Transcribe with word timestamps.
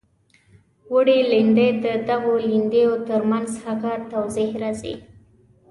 وړې 0.93 1.19
لیندۍ 1.31 1.69
د 1.85 1.87
دغو 2.09 2.33
لیندیو 2.49 2.93
تر 3.09 3.21
منځ 3.31 3.49
هغه 3.65 3.93
توضیح 4.11 4.51
راځي. 4.63 4.95